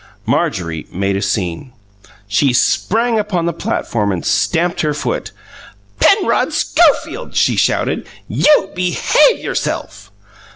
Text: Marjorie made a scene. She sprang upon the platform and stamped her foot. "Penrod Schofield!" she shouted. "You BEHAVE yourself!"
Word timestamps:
Marjorie 0.25 0.87
made 0.91 1.15
a 1.15 1.21
scene. 1.21 1.73
She 2.27 2.53
sprang 2.53 3.19
upon 3.19 3.45
the 3.45 3.53
platform 3.53 4.11
and 4.11 4.25
stamped 4.25 4.81
her 4.81 4.95
foot. 4.95 5.31
"Penrod 5.99 6.53
Schofield!" 6.53 7.35
she 7.35 7.55
shouted. 7.55 8.07
"You 8.27 8.71
BEHAVE 8.73 9.37
yourself!" 9.37 10.11